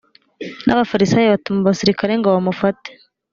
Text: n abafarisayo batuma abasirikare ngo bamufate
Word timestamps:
n 0.65 0.67
abafarisayo 0.73 1.27
batuma 1.33 1.59
abasirikare 1.63 2.13
ngo 2.19 2.27
bamufate 2.35 2.89